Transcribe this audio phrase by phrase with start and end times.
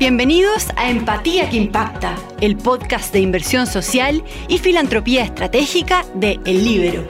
[0.00, 6.64] Bienvenidos a Empatía que Impacta, el podcast de inversión social y filantropía estratégica de El
[6.64, 7.06] Libero.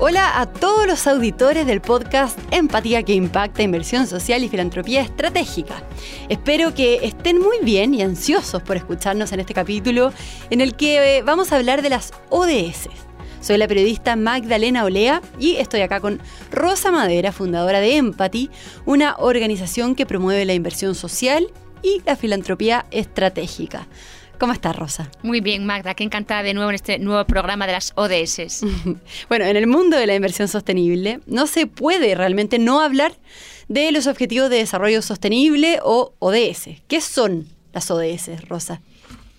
[0.00, 5.80] Hola a todos los auditores del podcast Empatía que Impacta, Inversión Social y Filantropía Estratégica.
[6.28, 10.12] Espero que estén muy bien y ansiosos por escucharnos en este capítulo
[10.50, 12.88] en el que eh, vamos a hablar de las ODS
[13.40, 18.50] soy la periodista Magdalena Olea y estoy acá con Rosa Madera, fundadora de Empathy,
[18.86, 21.46] una organización que promueve la inversión social
[21.82, 23.88] y la filantropía estratégica.
[24.38, 25.10] ¿Cómo estás, Rosa?
[25.22, 28.62] Muy bien, Magda, qué encantada de nuevo en este nuevo programa de las ODS.
[29.28, 33.12] bueno, en el mundo de la inversión sostenible no se puede realmente no hablar
[33.68, 36.80] de los Objetivos de Desarrollo Sostenible o ODS.
[36.88, 38.80] ¿Qué son las ODS, Rosa?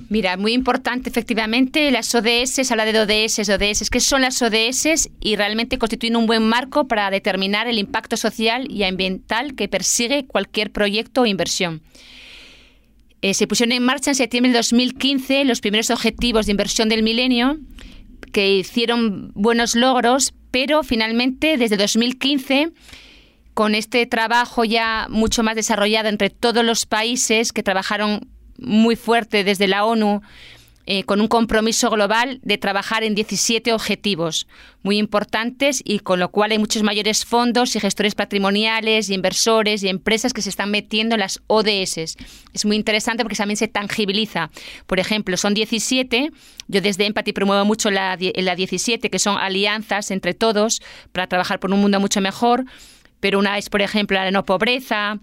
[0.09, 5.09] Mira, muy importante, efectivamente, las ODS, habla de ODS, ODS, ¿qué son las ODS?
[5.19, 10.25] Y realmente constituyen un buen marco para determinar el impacto social y ambiental que persigue
[10.25, 11.81] cualquier proyecto o inversión.
[13.21, 17.03] Eh, se pusieron en marcha en septiembre de 2015 los primeros objetivos de inversión del
[17.03, 17.59] milenio,
[18.33, 22.71] que hicieron buenos logros, pero finalmente desde 2015
[23.53, 28.27] con este trabajo ya mucho más desarrollado entre todos los países que trabajaron
[28.61, 30.21] muy fuerte desde la ONU
[30.87, 34.47] eh, con un compromiso global de trabajar en 17 objetivos
[34.81, 39.83] muy importantes y con lo cual hay muchos mayores fondos y gestores patrimoniales y inversores
[39.83, 42.17] y empresas que se están metiendo en las ODS.
[42.53, 44.49] Es muy interesante porque también se tangibiliza.
[44.87, 46.31] Por ejemplo, son 17,
[46.67, 50.81] yo desde Empathy promuevo mucho la, la 17, que son alianzas entre todos
[51.11, 52.65] para trabajar por un mundo mucho mejor
[53.21, 55.19] pero una es, por ejemplo, la no pobreza,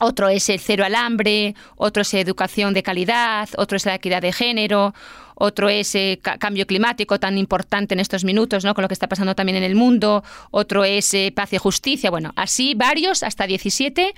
[0.00, 4.22] otro es el cero al hambre, otro es educación de calidad, otro es la equidad
[4.22, 4.94] de género,
[5.34, 8.74] otro es eh, cambio climático tan importante en estos minutos, ¿no?
[8.74, 12.10] con lo que está pasando también en el mundo, otro es eh, paz y justicia,
[12.10, 14.14] bueno, así varios, hasta 17,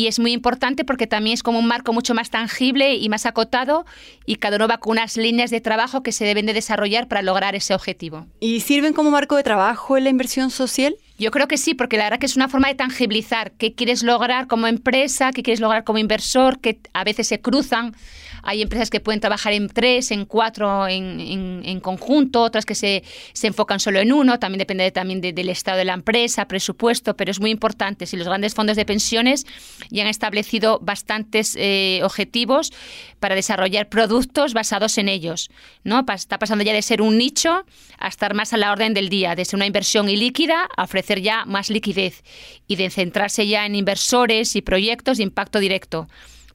[0.00, 3.26] y es muy importante porque también es como un marco mucho más tangible y más
[3.26, 3.84] acotado
[4.24, 7.20] y cada uno va con unas líneas de trabajo que se deben de desarrollar para
[7.20, 8.26] lograr ese objetivo.
[8.40, 10.96] ¿Y sirven como marco de trabajo en la inversión social?
[11.18, 14.02] Yo creo que sí, porque la verdad que es una forma de tangibilizar qué quieres
[14.02, 17.94] lograr como empresa, qué quieres lograr como inversor, que a veces se cruzan.
[18.42, 23.02] Hay empresas que pueden trabajar en tres, en cuatro, en, conjunto, otras que se,
[23.42, 27.40] enfocan solo en uno, también depende también del estado de la empresa, presupuesto, pero es
[27.40, 28.06] muy importante.
[28.06, 29.46] Si los grandes fondos de pensiones
[29.90, 32.72] ya han establecido bastantes eh, objetivos
[33.18, 35.50] para desarrollar productos basados en ellos.
[35.84, 36.04] ¿no?
[36.14, 37.64] Está pasando ya de ser un nicho
[37.98, 41.20] a estar más a la orden del día, de ser una inversión ilíquida a ofrecer
[41.20, 42.22] ya más liquidez
[42.66, 46.08] y de centrarse ya en inversores y proyectos de impacto directo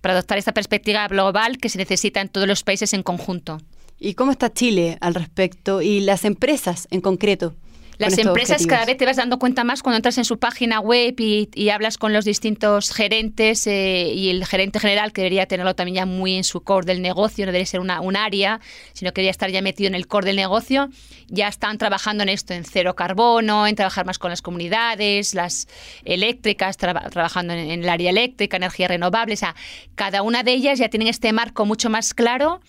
[0.05, 3.59] para adoptar esta perspectiva global que se necesita en todos los países en conjunto.
[3.97, 7.55] ¿Y cómo está Chile al respecto y las empresas en concreto?
[7.97, 11.15] Las empresas cada vez te vas dando cuenta más cuando entras en su página web
[11.17, 15.95] y, hablas con los distintos gerentes eh, y el gerente general, que debería tenerlo también
[15.95, 18.61] ya muy en su core del negocio, no debe ser una, un área,
[18.93, 20.89] sino que debería estar ya metido en el core del negocio,
[21.27, 25.67] ya están trabajando en esto, en cero carbono, en trabajar más con las comunidades, las
[26.03, 29.55] eléctricas, trabajando en, en, el área eléctrica, energía renovable, o sea,
[29.95, 32.61] cada una de ellas ya tienen este marco mucho más claro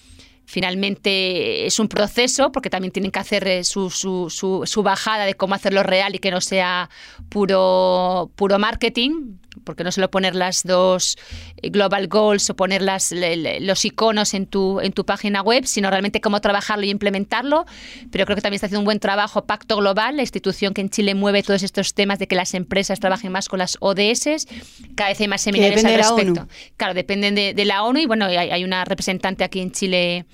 [0.46, 5.34] Finalmente es un proceso porque también tienen que hacer eh, su, su, su, bajada de
[5.34, 6.88] cómo hacerlo real y que no sea
[7.28, 11.18] puro, puro marketing, porque no solo poner las dos
[11.60, 13.12] eh, global goals o poner las,
[13.60, 17.66] los iconos en tu, en tu página web, sino realmente cómo trabajarlo y implementarlo.
[18.10, 20.88] Pero creo que también está haciendo un buen trabajo Pacto Global, la institución que en
[20.88, 24.46] Chile mueve todos estos temas de que las empresas trabajen más con las ODS.
[24.94, 26.48] Cada vez hay más seminarios al respecto.
[26.76, 30.26] Claro, dependen de, de, la ONU y bueno, hay, hay una representante aquí en Chile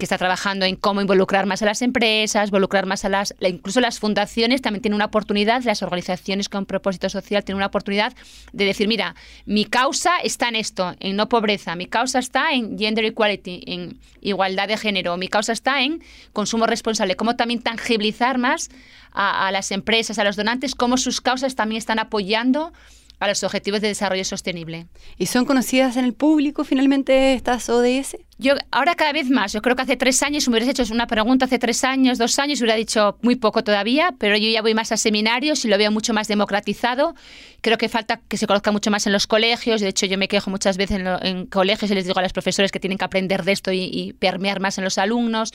[0.00, 3.80] que está trabajando en cómo involucrar más a las empresas, involucrar más a las, incluso
[3.80, 8.14] las fundaciones también tienen una oportunidad, las organizaciones con propósito social tienen una oportunidad
[8.52, 9.14] de decir, mira,
[9.46, 13.98] mi causa está en esto, en no pobreza, mi causa está en gender equality, en
[14.20, 18.70] igualdad de género, mi causa está en consumo responsable, cómo también tangibilizar más
[19.12, 22.72] a, a las empresas, a los donantes, cómo sus causas también están apoyando
[23.20, 24.86] a los Objetivos de Desarrollo Sostenible.
[25.18, 28.16] ¿Y son conocidas en el público finalmente estas ODS?
[28.40, 30.94] Yo ahora cada vez más, yo creo que hace tres años, si me hubieras hecho
[30.94, 34.62] una pregunta hace tres años, dos años, hubiera dicho muy poco todavía, pero yo ya
[34.62, 37.14] voy más a seminarios y lo veo mucho más democratizado.
[37.60, 39.82] Creo que falta que se conozca mucho más en los colegios.
[39.82, 42.72] De hecho, yo me quejo muchas veces en, colegios y les digo a los profesores
[42.72, 45.52] que tienen que aprender de esto y, permear más en los alumnos.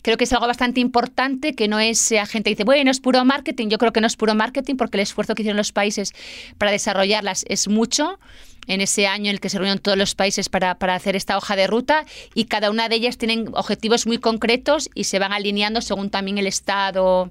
[0.00, 3.26] Creo que es algo bastante importante que no es gente que dice, bueno, es puro
[3.26, 3.68] marketing.
[3.68, 6.14] Yo creo que no es puro marketing porque el esfuerzo que hicieron los países
[6.56, 8.18] para desarrollarlas es mucho
[8.66, 11.36] en ese año en el que se reunieron todos los países para, para, hacer esta
[11.36, 12.04] hoja de ruta
[12.34, 16.38] y cada una de ellas tienen objetivos muy concretos y se van alineando según también
[16.38, 17.30] el estado,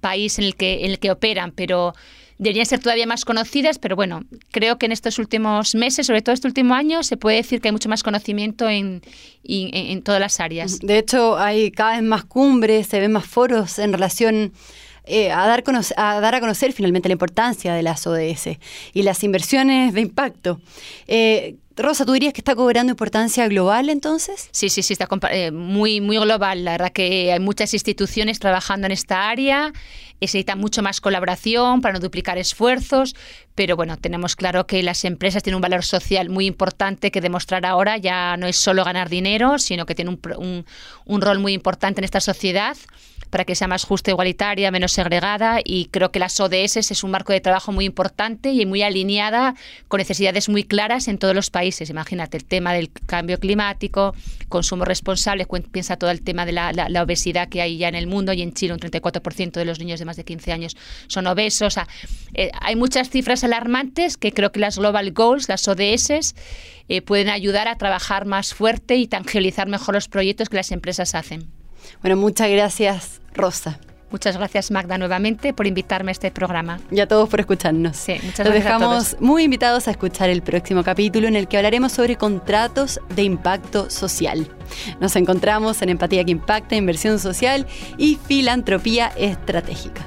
[0.00, 1.52] país en el que, en el que operan.
[1.52, 1.94] Pero
[2.38, 6.34] deberían ser todavía más conocidas, pero bueno, creo que en estos últimos meses, sobre todo
[6.34, 9.02] este último año, se puede decir que hay mucho más conocimiento en,
[9.44, 10.80] en, todas las áreas.
[10.80, 14.52] De hecho, hay cada vez más cumbres, se ven más foros en relación
[15.06, 15.62] eh, a, dar
[15.96, 18.58] a dar a conocer finalmente la importancia de las ODS
[18.92, 20.60] y las inversiones de impacto.
[21.06, 24.48] Eh, Rosa, ¿tú dirías que está cobrando importancia global entonces?
[24.52, 26.64] Sí, sí, sí, está eh, muy, muy global.
[26.64, 29.72] La verdad que hay muchas instituciones trabajando en esta área,
[30.20, 33.16] necesita mucho más colaboración para no duplicar esfuerzos,
[33.56, 37.66] pero bueno, tenemos claro que las empresas tienen un valor social muy importante que demostrar
[37.66, 37.96] ahora.
[37.96, 40.64] Ya no es solo ganar dinero, sino que tiene un,
[41.06, 42.76] un rol muy importante en esta sociedad
[43.34, 47.10] para que sea más justa, igualitaria, menos segregada y creo que las ODS es un
[47.10, 49.56] marco de trabajo muy importante y muy alineada
[49.88, 51.63] con necesidades muy claras en todos los países.
[51.90, 54.14] Imagínate el tema del cambio climático,
[54.48, 58.32] consumo responsable, piensa todo el tema de la, obesidad que hay ya en el mundo
[58.32, 60.76] y en Chile un 34% de los niños de más de 15 años
[61.06, 61.76] son obesos.
[62.34, 66.34] Eh, hay muchas cifras alarmantes que creo que las Global Goals, las ODS,
[66.88, 71.14] eh, pueden ayudar a trabajar más fuerte y tangibilizar mejor los proyectos que las empresas
[71.14, 71.46] hacen.
[72.02, 73.78] Bueno, muchas gracias, Rosa.
[74.14, 76.78] Muchas gracias Magda nuevamente por invitarme a este programa.
[76.88, 77.96] Y a todos por escucharnos.
[77.96, 78.64] Sí, muchas Los gracias.
[78.64, 83.24] dejamos muy invitados a escuchar el próximo capítulo en el que hablaremos sobre contratos de
[83.24, 84.46] impacto social.
[85.00, 87.66] Nos encontramos en Empatía que Impacta, Inversión Social
[87.98, 90.04] y Filantropía Estratégica.